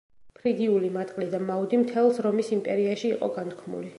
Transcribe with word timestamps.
ფრიგიული 0.37 0.89
მატყლი 0.95 1.27
და 1.35 1.41
მაუდი 1.43 1.81
მთელს 1.83 2.23
რომის 2.27 2.51
იმპერიაში 2.57 3.09
იყო 3.15 3.33
განთქმული. 3.39 3.89